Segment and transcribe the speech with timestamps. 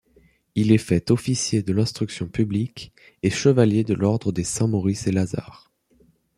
[0.55, 5.71] Il est fait Officier de l'Instruction publique et chevalier de l'ordre des Saints-Maurice-et-Lazare.